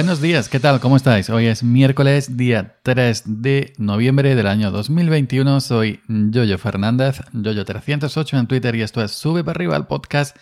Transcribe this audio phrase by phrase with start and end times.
[0.00, 0.80] Buenos días, ¿qué tal?
[0.80, 1.28] ¿Cómo estáis?
[1.28, 5.60] Hoy es miércoles, día 3 de noviembre del año 2021.
[5.60, 10.38] Soy Yoyo Fernández, Yoyo308 en Twitter y esto es Sube para arriba el podcast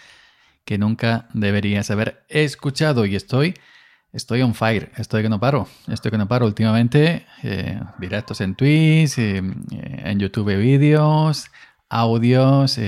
[0.64, 3.54] que nunca deberías haber escuchado y estoy...
[4.12, 8.54] Estoy on fire, estoy que no paro, estoy que no paro últimamente, eh, directos en
[8.54, 11.50] Twitch, eh, eh, en YouTube vídeos,
[11.88, 12.78] audios,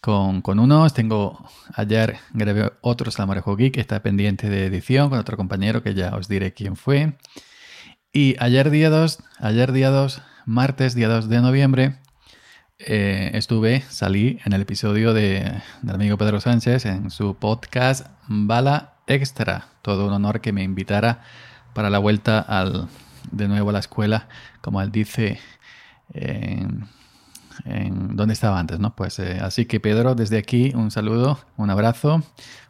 [0.00, 0.94] con, unos.
[0.94, 6.14] Tengo ayer grabé otro Slamarejo Geek está pendiente de edición con otro compañero que ya
[6.16, 7.14] os diré quién fue.
[8.12, 11.96] Y ayer día 2, ayer día 2, martes día 2 de noviembre,
[12.78, 18.94] eh, estuve, salí en el episodio de, del amigo Pedro Sánchez en su podcast Bala
[19.06, 19.68] Extra.
[19.82, 21.22] Todo un honor que me invitara
[21.74, 22.88] para la vuelta al,
[23.30, 24.28] de nuevo a la escuela,
[24.60, 25.38] como él dice.
[27.64, 28.94] En donde estaba antes, ¿no?
[28.94, 32.22] Pues eh, así que Pedro, desde aquí un saludo, un abrazo,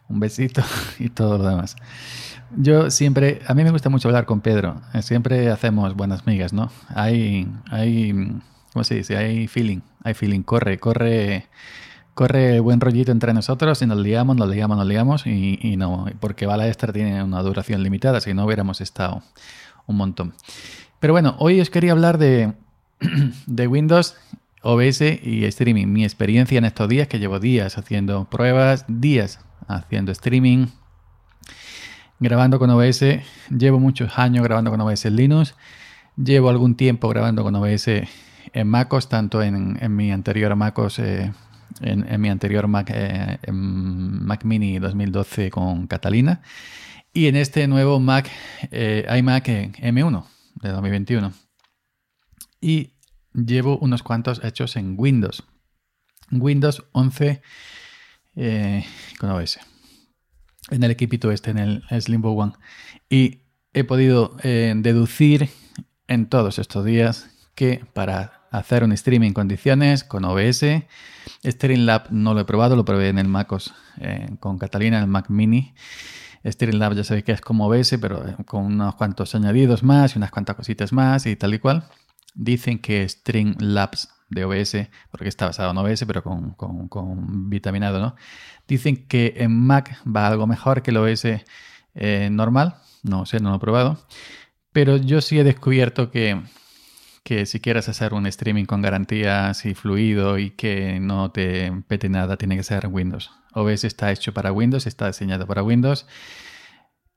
[0.09, 0.63] un besito
[0.99, 1.77] y todo lo demás.
[2.57, 6.53] Yo siempre, a mí me gusta mucho hablar con Pedro, eh, siempre hacemos buenas migas,
[6.53, 6.71] ¿no?
[6.89, 8.13] Hay, hay,
[8.73, 9.17] ¿cómo se dice?
[9.17, 11.47] Hay feeling, hay feeling, corre, corre,
[12.15, 16.07] corre buen rollito entre nosotros y nos liamos, nos liamos, nos liamos y, y no,
[16.19, 19.23] porque Bala Extra tiene una duración limitada, si no hubiéramos estado
[19.87, 20.35] un montón.
[20.99, 22.53] Pero bueno, hoy os quería hablar de,
[23.47, 24.17] de Windows
[24.63, 25.87] OBS y streaming.
[25.87, 30.67] Mi experiencia en estos días, que llevo días haciendo pruebas, días haciendo streaming,
[32.19, 33.05] grabando con OBS.
[33.51, 35.55] Llevo muchos años grabando con OBS en Linux.
[36.17, 37.89] Llevo algún tiempo grabando con OBS
[38.53, 41.33] en MacOS, tanto en, mi anterior MacOS, eh,
[41.81, 46.43] en, mi anterior Mac, eh, Mac Mini 2012 con Catalina.
[47.13, 48.29] Y en este nuevo Mac,
[48.71, 50.25] eh, iMac M1
[50.57, 51.33] de 2021.
[52.61, 52.93] Y
[53.35, 55.45] llevo unos cuantos hechos en Windows.
[56.31, 57.43] Windows 11
[58.37, 58.85] eh,
[59.19, 59.59] con OS.
[60.71, 62.53] En el equipito este, en el Slimbo One.
[63.09, 63.43] Y
[63.73, 65.51] he podido eh, deducir
[66.07, 70.65] en todos estos días que para hacer un streaming en condiciones con OBS,
[71.45, 75.29] Streamlab no lo he probado, lo probé en el MacOS eh, con Catalina, el Mac
[75.29, 75.75] Mini.
[76.45, 80.31] Streamlab ya sabéis que es como OBS, pero con unos cuantos añadidos más y unas
[80.31, 81.85] cuantas cositas más y tal y cual.
[82.35, 88.15] Dicen que Streamlabs de OBS, porque está basado en OBS, pero con, vitaminado, ¿no?
[88.69, 91.27] Dicen que en Mac va algo mejor que el OBS
[91.95, 92.77] eh, normal.
[93.03, 93.99] No sé, no lo he probado.
[94.73, 96.41] Pero yo sí he descubierto que,
[97.25, 102.09] que si quieres hacer un streaming con garantías y fluido y que no te pete
[102.09, 103.33] nada, tiene que ser Windows.
[103.53, 106.07] OBS está hecho para Windows, está diseñado para Windows.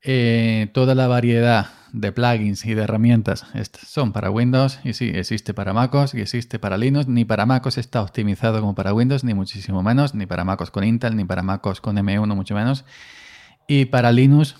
[0.05, 3.45] Eh, toda la variedad de plugins y de herramientas
[3.87, 7.07] son para Windows y sí, existe para MacOS y existe para Linux.
[7.07, 10.83] Ni para MacOS está optimizado como para Windows, ni muchísimo menos, ni para MacOS con
[10.83, 12.83] Intel, ni para MacOS con M1, mucho menos.
[13.67, 14.55] Y para Linux,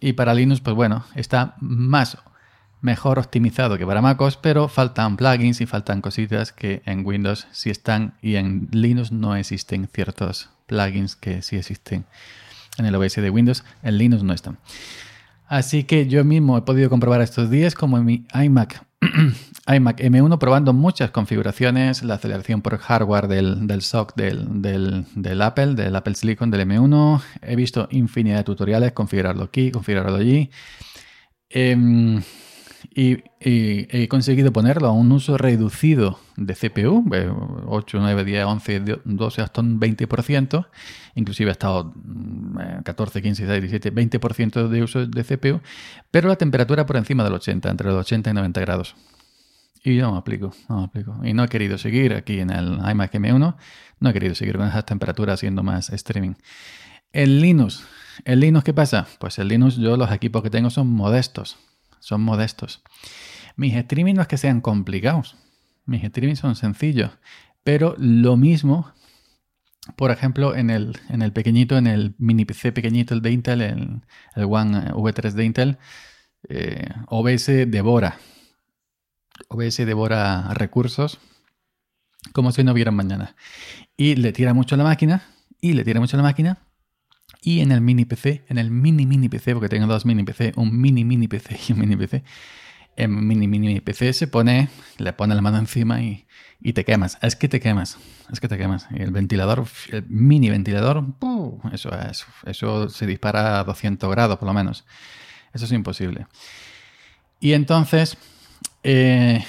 [0.00, 2.18] y para Linux, pues bueno, está más
[2.80, 7.70] mejor optimizado que para MacOS, pero faltan plugins y faltan cositas que en Windows sí
[7.70, 12.06] están y en Linux no existen ciertos plugins que sí existen
[12.78, 14.58] en el OS de Windows, en Linux no están.
[15.46, 18.84] Así que yo mismo he podido comprobar estos días como en mi iMac,
[19.66, 25.96] iMac M1 probando muchas configuraciones, la aceleración por hardware del, SOC del, del, Apple, del
[25.96, 27.22] Apple Silicon, del M1.
[27.42, 30.50] He visto infinidad de tutoriales, configurarlo aquí, configurarlo allí.
[31.48, 32.20] Em,
[32.94, 37.04] y, he conseguido ponerlo a un uso reducido de CPU,
[37.66, 40.66] 8, 9, 10, 11, 12, hasta un 20%,
[41.14, 41.94] inclusive ha estado
[42.84, 45.60] 14, 15, 16, 17, 20% de uso de CPU,
[46.10, 48.96] pero la temperatura por encima del 80, entre los 80 y 90 grados.
[49.84, 51.20] Y no me aplico, no me aplico.
[51.22, 53.56] Y no he querido seguir aquí en el iMac M1,
[54.00, 56.34] no he querido seguir con esas temperaturas haciendo más streaming.
[57.12, 57.86] El Linux,
[58.24, 59.06] ¿el Linux qué pasa?
[59.20, 61.56] Pues el Linux, yo los equipos que tengo son modestos
[62.00, 62.82] son modestos.
[63.56, 65.36] Mis streaming no es que sean complicados,
[65.84, 67.10] mis streaming son sencillos,
[67.64, 68.92] pero lo mismo,
[69.96, 73.60] por ejemplo, en el, en el pequeñito, en el mini PC pequeñito, el de Intel,
[73.62, 74.00] el,
[74.34, 75.78] el One V3 de Intel,
[76.48, 78.18] eh, OBS devora.
[79.48, 81.18] OBS devora recursos
[82.32, 83.36] como si no hubiera mañana.
[83.96, 85.22] Y le tira mucho a la máquina,
[85.60, 86.58] y le tira mucho a la máquina,
[87.40, 90.52] y en el mini PC, en el mini mini PC, porque tengo dos mini PC,
[90.56, 92.24] un mini mini PC y un mini PC,
[92.96, 94.68] en mini mini PC se pone,
[94.98, 96.26] le pone la mano encima y,
[96.74, 97.16] te quemas.
[97.22, 97.96] Es que te quemas,
[98.32, 98.88] es que te quemas.
[98.90, 101.04] Y el ventilador, el mini ventilador,
[101.72, 104.84] eso, es, eso se dispara a 200 grados por lo menos.
[105.52, 106.26] Eso es imposible.
[107.38, 108.18] Y entonces,
[108.82, 109.44] eh,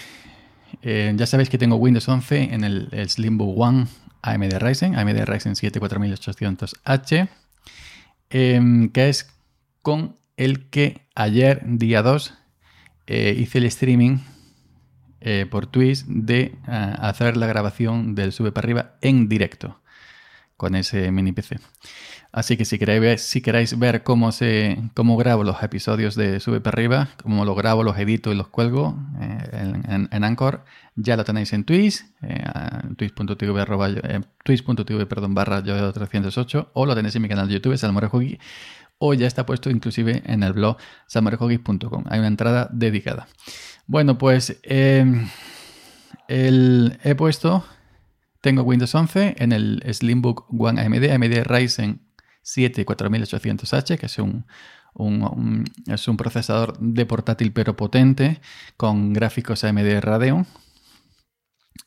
[0.84, 3.88] eh, ya sabéis que tengo Windows 11 en el, el Slimbo One
[4.22, 7.30] AMD Ryzen, AMD Ryzen 7 4800H.
[8.30, 9.34] Em, que es
[9.82, 12.34] con el que ayer, día 2,
[13.08, 14.20] eh, hice el streaming
[15.22, 19.82] eh, por Twitch de ah, hacer la grabación del sube para arriba en directo
[20.60, 21.58] con ese mini PC.
[22.34, 23.42] Así que si queréis ver, si
[23.78, 27.98] ver cómo, se, cómo grabo los episodios de Sube para arriba, cómo los grabo, los
[27.98, 30.66] edito y los cuelgo eh, en, Anchor,
[30.96, 32.44] ya lo tenéis en Twitch, eh,
[32.98, 33.62] twitch.tv,
[35.02, 38.38] eh, perdón, barra yo 308 o lo tenéis en mi canal de YouTube, Salmorejogi,
[39.00, 40.78] o ya está puesto inclusive en el blog
[41.08, 42.04] salmorejogi.com.
[42.10, 43.28] Hay una entrada dedicada.
[43.88, 45.06] Bueno, pues eh,
[46.28, 47.66] el, he puesto,
[48.42, 52.02] tengo Windows 11 en el Slimbook One AMD, AMD Ryzen
[52.42, 54.46] 7 4800H, que es un,
[55.88, 58.42] es un procesador de portátil pero potente
[58.78, 60.48] con gráficos AMD Radeon.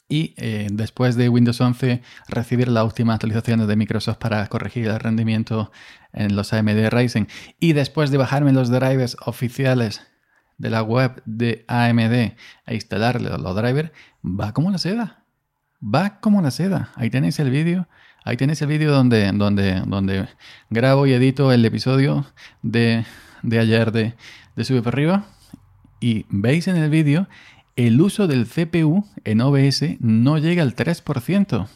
[0.08, 5.00] Y eh, después de Windows 11 recibir las últimas actualizaciones de Microsoft para corregir el
[5.00, 5.72] rendimiento
[6.12, 7.28] en los AMD Ryzen
[7.58, 10.02] y después de bajarme los drivers oficiales
[10.58, 13.90] de la web de AMD a instalarle los drivers,
[14.22, 15.22] va como la seda.
[15.82, 16.90] Va como la seda.
[16.96, 17.87] Ahí tenéis el vídeo
[18.25, 20.29] Ahí tenéis el vídeo donde, donde, donde
[20.70, 22.25] grabo y edito el episodio
[22.62, 23.05] de,
[23.43, 24.14] ayer de,
[24.55, 25.26] de Sube para arriba.
[25.99, 27.29] Y veis en el vídeo,
[27.75, 31.69] el uso del CPU en OBS no llega al 3%.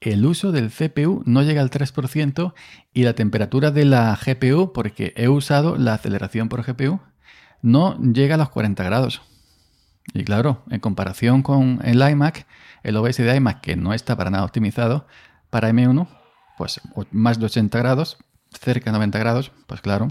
[0.00, 2.54] El uso del CPU no llega al 3%
[2.92, 7.00] y la temperatura de la GPU, porque he usado la aceleración por GPU,
[7.62, 9.22] no llega a los 40 grados.
[10.14, 12.46] Y claro, en comparación con el iMac,
[12.82, 15.06] el OBS de iMac, que no está para nada optimizado,
[15.50, 16.08] para M1,
[16.56, 16.80] pues
[17.10, 18.18] más de 80 grados,
[18.50, 20.08] cerca de 90 grados, pues claro,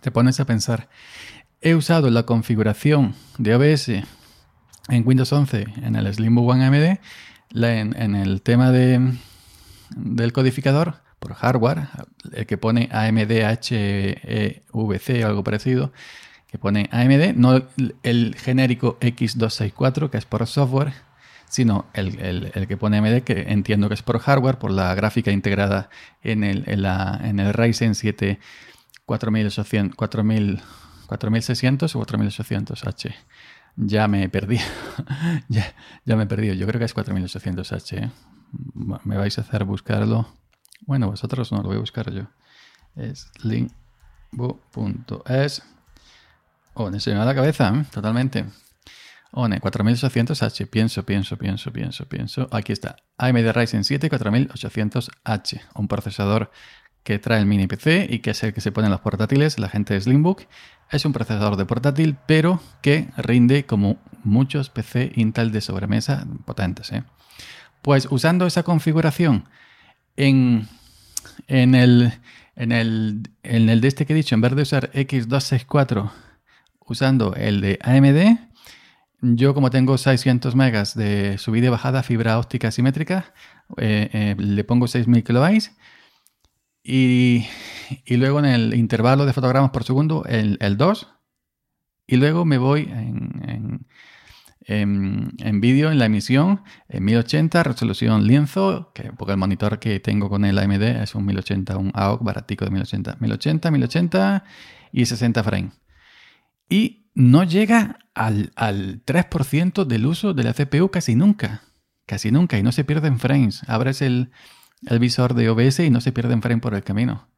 [0.00, 0.88] te pones a pensar.
[1.60, 3.88] He usado la configuración de OBS
[4.88, 6.98] en Windows 11 en el Slimbook One AMD,
[7.54, 9.12] en, el tema de,
[9.94, 11.88] del codificador por hardware,
[12.32, 15.92] el que pone AMD HVC o algo parecido,
[16.48, 17.62] que pone AMD, no
[18.02, 20.92] el genérico X264 que es por software
[21.52, 25.90] sino el, que pone AMD, que entiendo que es por hardware, por la gráfica integrada
[26.22, 28.40] en el, en la, en el Ryzen 7
[29.04, 33.14] 4800, 4600 o 4800H.
[33.76, 34.60] Ya me perdí.
[35.48, 35.74] ya,
[36.06, 36.56] ya, me perdí.
[36.56, 37.98] Yo creo que es 4800H.
[37.98, 38.10] ¿eh?
[39.04, 40.26] Me vais a hacer buscarlo.
[40.86, 42.28] Bueno, vosotros no lo voy a buscar yo.
[42.96, 43.72] Es link.es.
[46.72, 47.84] Oh, se me va la cabeza, ¿eh?
[47.92, 48.46] totalmente.
[49.32, 52.48] ONE 4800H, pienso, pienso, pienso, pienso, pienso.
[52.52, 52.96] Aquí está.
[53.16, 56.50] AMD Ryzen 7 4800H, un procesador
[57.02, 59.58] que trae el mini PC y que es el que se pone en los portátiles,
[59.58, 60.42] la gente de Slimbook.
[60.90, 66.92] Es un procesador de portátil, pero que rinde como muchos PC Intel de sobremesa potentes.
[66.92, 67.02] ¿eh?
[67.80, 69.48] Pues usando esa configuración
[70.16, 70.68] en,
[71.48, 72.12] en, el,
[72.54, 76.10] en, el, en el de este que he dicho, en vez de usar X264
[76.86, 78.51] usando el de AMD,
[79.22, 83.32] yo como tengo 600 megas de subida y bajada fibra óptica simétrica,
[83.76, 85.76] eh, eh, le pongo 6000 kilobytes
[86.82, 87.46] y,
[88.04, 91.08] y, luego en el intervalo de fotogramas por segundo el, 2
[92.08, 93.86] y luego me voy en,
[94.66, 100.28] en, vídeo, en la emisión, en 1080, resolución lienzo, que, porque el monitor que tengo
[100.28, 103.16] con el AMD es un 1080, un AOC baratico de 1080.
[103.20, 104.44] 1080, 1080
[104.92, 105.72] y 60 frames.
[106.68, 111.62] Y no llega al, 3% del uso de la CPU casi nunca.
[112.06, 112.58] Casi nunca.
[112.58, 113.62] Y no se pierden frames.
[113.68, 114.30] Abres el,
[115.00, 117.28] visor de OBS y no se pierden frames por el camino.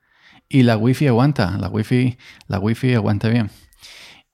[0.48, 1.56] Y la Wi-Fi aguanta.
[1.58, 3.50] La Wi-Fi, la wifi aguanta bien.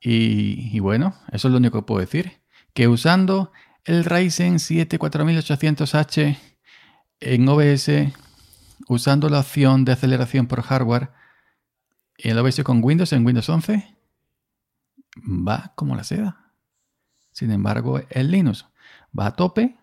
[0.01, 2.41] Y, bueno, eso es lo único que puedo decir.
[2.73, 3.53] Que usando
[3.85, 6.39] el Ryzen 7 4800H
[7.21, 7.91] en OBS,
[8.89, 11.11] usando la opción de aceleración por hardware,
[12.17, 13.95] en el OBS con Windows en Windows 11,
[15.17, 16.53] va como la seda.
[17.33, 18.67] Sin embargo, el Linux
[19.19, 19.77] va a tope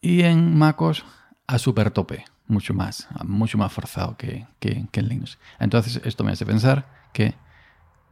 [0.00, 1.04] y en MacOS
[1.46, 5.38] a super tope, mucho más, mucho más forzado que, que, en Linux.
[5.58, 7.34] Entonces, esto me hace pensar que,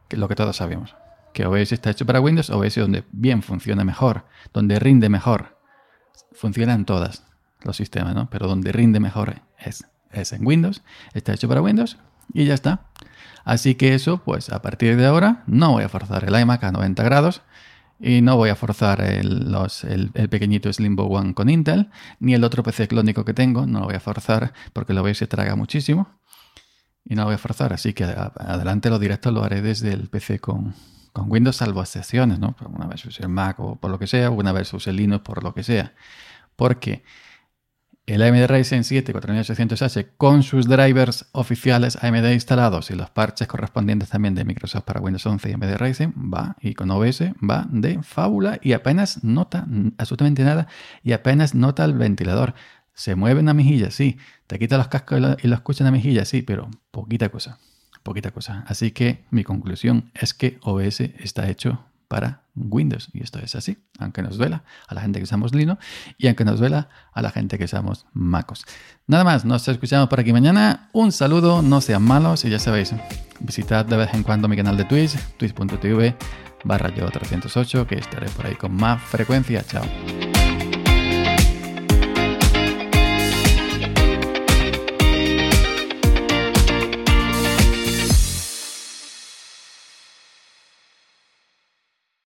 [0.09, 0.97] que, lo que todos sabemos,
[1.33, 5.59] que OS está hecho para Windows, OS donde bien funciona mejor, donde rinde mejor.
[6.33, 7.25] Funcionan todas
[7.63, 8.29] los sistemas, ¿no?
[8.31, 10.83] Pero donde rinde mejor es, es en Windows,
[11.13, 11.99] está hecho para Windows
[12.33, 12.87] y ya está.
[13.45, 16.73] Así que eso, pues a partir de ahora no voy a forzar el iMac a
[16.73, 17.43] 90 grados
[18.01, 19.55] y no voy a forzar el,
[20.15, 21.91] el, pequeñito Slimbo One con Intel,
[22.21, 25.19] ni el otro PC clónico que tengo, no lo voy a forzar porque lo veis
[25.19, 26.09] se traga muchísimo
[27.05, 27.73] y no lo voy a forzar.
[27.73, 30.75] Así que adelante lo directo lo haré desde el PC con,
[31.13, 32.57] con Windows, salvo excepciones, ¿no?
[32.69, 35.45] Una vez use el Mac o por lo que sea, una vez use Linux por
[35.45, 35.95] lo que sea.
[36.57, 37.05] Porque
[38.07, 44.11] el AMD Ryzen 7 4800H con sus drivers oficiales AMD instalados y los parches correspondientes
[44.11, 48.03] también de Microsoft para Windows 11 y AMD Ryzen va y con OBS va de
[48.03, 50.69] fábula y apenas nota absolutamente nada
[51.03, 52.55] y apenas nota el ventilador.
[52.93, 54.19] Se mueve una mejilla, sí.
[54.47, 57.59] Te quita los cascos y lo, escucha una mejilla, sí, pero poquita cosa.
[58.03, 58.65] Poquita cosa.
[58.69, 61.85] Así que mi conclusión es que OBS está hecho
[62.15, 63.09] para Windows.
[63.13, 65.85] Y esto es así, aunque nos duela a la gente que usamos Linux
[66.17, 68.67] y aunque nos duela a la gente que usamos MacOS.
[69.09, 70.91] Nada más, nos escuchamos por aquí mañana.
[70.93, 72.95] Un saludo, no sean malos y ya sabéis,
[73.41, 76.15] visitad de vez en cuando mi canal de Twitch, twitch.tv
[76.63, 79.65] barra yo 308, que estaré por ahí con más frecuencia.
[79.65, 79.85] Chao.